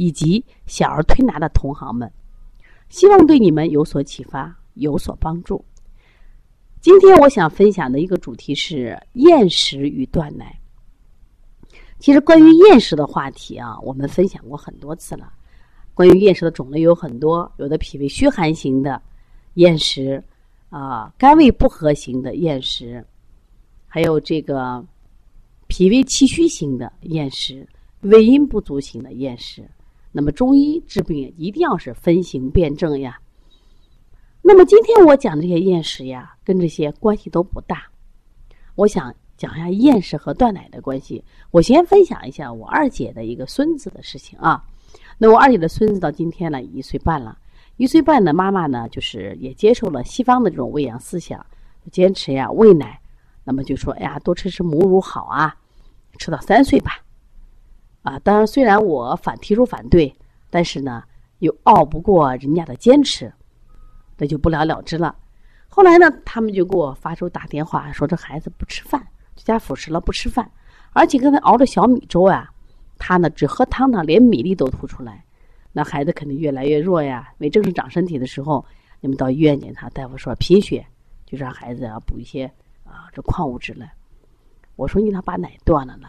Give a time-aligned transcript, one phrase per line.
[0.00, 2.10] 以及小儿推拿的同行们，
[2.88, 5.62] 希望对你们有所启发、有所帮助。
[6.80, 10.58] 今天我想分享的一个主题是厌食与断奶。
[11.98, 15.30] 其实关于厌食的话题啊，我们分享过很多次了。
[15.92, 19.02] 关于厌食的种类有很多，有的脾胃虚寒型的。
[19.54, 20.24] 厌食
[20.70, 23.04] 啊，肝胃不和型的厌食，
[23.86, 24.82] 还有这个
[25.66, 27.68] 脾胃气虚型的厌食，
[28.00, 29.68] 胃阴不足型的厌食。
[30.12, 33.20] 那么中医治病一定要是分型辨证呀。
[34.42, 37.84] 那么今天我讲这些厌食呀，跟这些关系都不大。
[38.74, 41.22] 我想讲一下厌食和断奶的关系。
[41.50, 44.64] 我先分享一下我二姐的一个孙子的事情啊。
[45.18, 47.38] 那我二姐的孙子到今天呢，一岁半了。
[47.76, 51.44] 一岁半的妈妈呢，就是也接受了西方的这种喂养思想，
[51.92, 52.98] 坚持呀喂奶，
[53.44, 55.54] 那么就说哎呀，多吃吃母乳好啊，
[56.18, 57.02] 吃到三岁吧。
[58.02, 60.14] 啊，当然虽然我反提出反对，
[60.48, 61.02] 但是呢
[61.40, 63.32] 又拗不过人家的坚持，
[64.16, 65.14] 那就不了了之了。
[65.68, 69.06] 后来呢，他们就给我发出打电话，说这孩子不吃饭，
[69.36, 70.50] 加辅食了不吃饭，
[70.92, 72.50] 而且刚才熬的小米粥呀，
[72.98, 75.24] 他呢只喝汤呢，连米粒都吐出来。
[75.72, 77.32] 那孩子肯定越来越弱呀。
[77.38, 78.64] 没正式长身体的时候，
[79.00, 80.84] 你们到医院检查，大夫说贫血，
[81.24, 82.44] 就让孩子要补一些
[82.84, 83.86] 啊这矿物质了。
[84.74, 86.08] 我说你他把奶断了呢。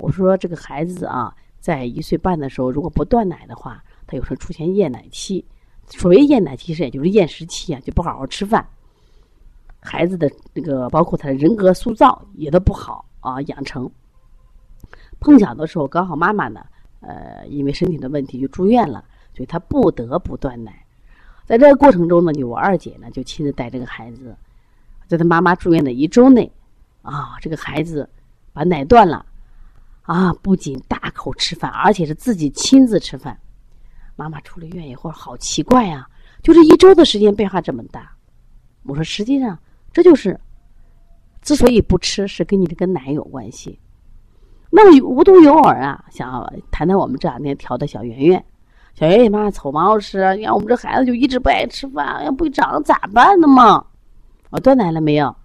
[0.00, 5.44] 我说这个孩子啊，在一岁半的时候，如果不断奶的话，他有时候出现厌奶期。
[5.86, 8.66] 所谓厌奶期，实也就是厌食期啊，就不好好吃饭。
[9.80, 13.90] 孩子的那个包括他的人格塑造也都不好啊，养成。
[15.20, 16.60] 碰巧的时候，刚好妈妈呢。
[17.02, 19.02] 呃，因为身体的问题就住院了，
[19.34, 20.84] 所以他不得不断奶。
[21.46, 24.36] 在这个过程中呢，就我二姐呢就亲自带这个孩子，
[25.08, 26.52] 在他妈妈住院的一周内，
[27.00, 28.06] 啊，这个孩子
[28.52, 29.24] 把奶断了，
[30.10, 33.38] 啊，不仅大口吃饭，而且是自己亲自吃饭。
[34.16, 36.04] 妈妈出了院以后，好奇怪呀，
[36.42, 38.10] 就这一周的时间变化这么大。
[38.82, 39.56] 我说，实际上
[39.92, 40.36] 这就是，
[41.42, 43.78] 之所以不吃，是跟你这个奶有关系。
[44.68, 46.28] 那么无独有偶啊，想
[46.72, 48.44] 谈谈我们这两天调的小圆圆。
[48.94, 53.86] 小圆圆妈瞅王老师，你看我们这孩子就一直不爱吃饭，要不长咋办呢嘛？
[54.50, 55.36] 我断奶了没有？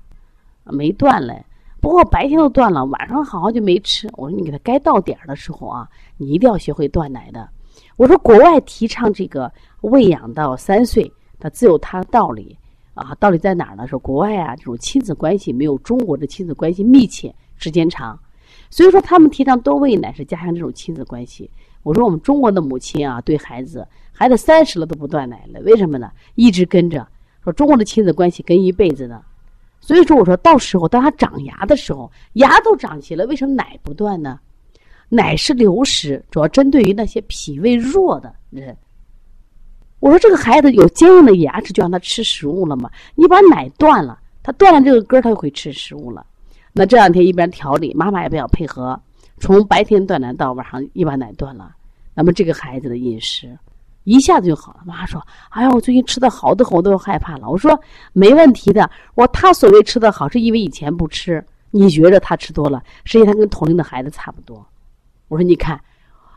[0.63, 1.45] 没断嘞。
[1.85, 4.09] 不过白天都断了，晚上好像就没吃。
[4.13, 5.87] 我说你给他该到点儿的时候啊，
[6.17, 7.47] 你一定要学会断奶的。
[7.95, 12.57] 我说国外提倡这个喂养到三岁，它自有它的道理
[12.95, 13.13] 啊。
[13.19, 13.85] 道理在哪儿呢？
[13.85, 18.19] 说国外啊，这种亲子关系没有中国的亲子关系密切，时间长。
[18.71, 21.47] 所以说，他们提倡多喂奶是加强这种亲子关系。
[21.83, 26.09] 我说我们中国的母亲啊，对孩子，孩子三十了都不断奶了，为什么呢？
[26.33, 27.07] 一直跟着。
[27.43, 29.21] 说中国的亲子关系跟一辈子呢。
[29.85, 34.39] 所以说，我说到时候当他长牙的时候，牙都长齐了，为什么奶不断呢？
[35.09, 38.75] 奶是流食，主要针对于那些脾胃弱的人。
[39.99, 42.89] 我说这个孩子有坚硬的牙齿，就让他吃食物了嘛。
[43.13, 46.25] 你把奶断了，他断了这个根，他就会吃食物了。
[46.73, 48.99] 那这两天一边调理，妈妈也比较配合，
[49.37, 51.75] 从白天断奶到晚上一把奶断了，
[52.15, 53.55] 那么这个孩子的饮食
[54.05, 54.79] 一下子就好了。
[54.85, 55.21] 妈妈说
[55.51, 57.77] ：“哎呀，我最近吃的好的很，我都害怕了。”我说
[58.13, 64.65] ：“没问题的，我他所谓吃的好，是因为以前不吃，你觉着他吃多了，实际他跟同龄的孩子差不多。”
[65.27, 65.79] 我说：“你看，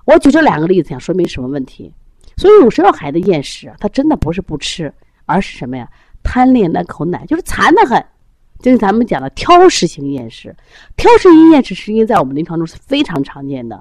[0.04, 1.92] 我举这两个例子，想说明什么问题？
[2.36, 4.92] 所以有时候孩子厌食，他真的不是不吃，
[5.26, 5.88] 而是什么呀？
[6.22, 8.04] 贪恋那口奶，就是馋得很。”
[8.60, 10.52] 就是咱们讲的挑食型厌食，
[10.96, 13.80] 挑食型厌食实际在我们临床中是非常常见的。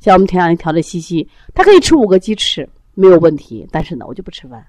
[0.00, 4.66] 像我们前两天调的西西，他可以吃五个鸡翅没有问题，但是呢，我就不吃饭。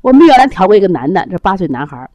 [0.00, 2.08] 我们原来调过一个男的，这八岁男孩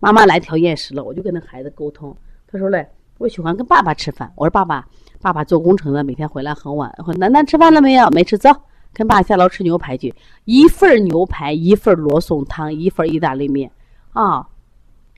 [0.00, 2.16] 妈妈来调厌食了，我就跟那孩子沟通，
[2.50, 2.88] 他说嘞，
[3.18, 4.32] 我喜欢跟爸爸吃饭。
[4.34, 4.86] 我说爸爸，
[5.20, 6.90] 爸爸做工程的，每天回来很晚。
[6.98, 8.08] 我说楠楠吃饭了没有？
[8.08, 8.50] 没吃，走，
[8.94, 10.14] 跟爸下楼吃牛排去。
[10.46, 13.70] 一份牛排，一份罗宋汤，一份意大利面，
[14.12, 14.48] 啊。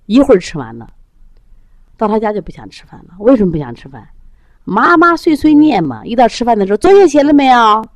[0.06, 0.88] 一会儿吃完了，
[1.96, 3.14] 到他家就不想吃饭了。
[3.20, 4.08] 为什么不想吃饭？
[4.64, 6.04] 妈妈碎碎念嘛。
[6.04, 7.86] 一到吃饭的时候，作业写了没有？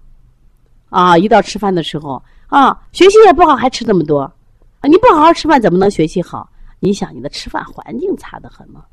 [0.94, 4.86] 啊，一到吃饭的时候啊，学习也不好，还吃那么多啊！
[4.88, 6.48] 你不好好吃饭，怎么能学习好？
[6.78, 8.84] 你想，你的吃饭环境差得很吗？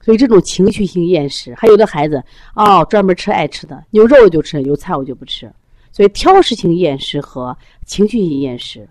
[0.00, 2.20] 所以这种情绪性厌食，还有的孩子
[2.56, 5.48] 哦，专门吃爱吃的，有肉我就吃，有菜我就不吃。
[5.92, 7.56] 所以挑食性厌食和
[7.86, 8.88] 情绪性厌食，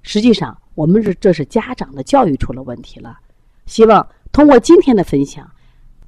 [0.00, 3.18] 实际上我们是这是家长的教育出了问题了。
[3.66, 5.46] 希望通过今天的分享，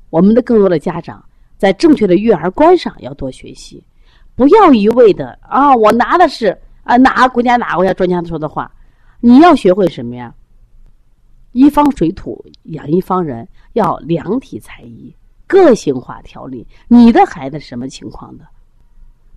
[0.08, 1.22] 我们的更多的家长
[1.58, 3.84] 在正确的育儿观上要多学习，
[4.40, 8.72] 不要一味的啊，我拿的是啊哪个国家哪个国家专家说的话，
[9.20, 10.34] 你要学会什么呀？
[11.52, 15.14] 一方水土养一方人，要量体裁衣，
[15.46, 16.66] 个性化调理。
[16.88, 18.46] 你的孩子什么情况的？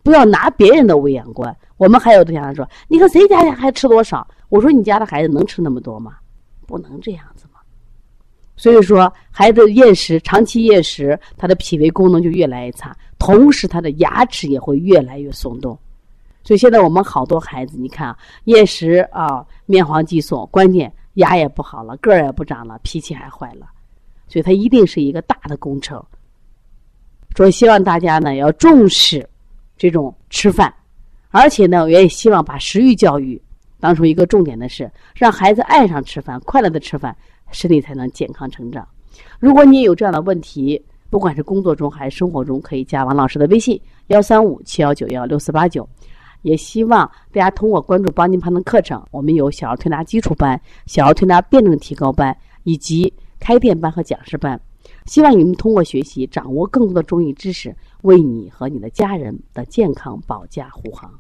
[0.04, 1.54] 不要拿别人的喂养观。
[1.76, 6.14] 我们还有的家长说：“你看谁家的孩子吃多少？”我说：“你家的孩子能吃那么多吗？
[6.66, 7.60] 不能这样子嘛。”
[8.56, 15.78] 所以说，孩子厌食，长期厌食，他的脾胃功能就越来越差，同时他的牙齿也会越来越松动。
[16.44, 23.68] 所以现在我们好多孩子，你看啊，厌食啊，面黄肌瘦，关键牙也不好了，个儿也不长了，脾气还坏了。
[24.28, 26.04] 所以它一定是一个大的工程。
[27.36, 29.28] 所以希望大家呢要重视。
[29.76, 30.72] 这种吃饭，
[31.30, 33.42] 而且呢，我也希望把食欲教育
[33.80, 37.14] 当成一个重点的事，让孩子爱上吃饭，快乐的吃饭，
[37.52, 38.88] 身体才能健康成长。
[39.40, 40.82] 如果你也有这样的问题，
[41.14, 45.88] 不管是工作中还是生活中，可以加王老师的微信幺三五七幺九幺六四八九。
[46.42, 54.60] 也希望大家通过关注邦尼康的课程，我们有小儿推拿基础班、小儿推拿辩证提高班以及开店班和讲师班。
[55.06, 61.12] 希望你们通过学习，掌握更多的中医知识，为你和你的家人的健康保驾护航。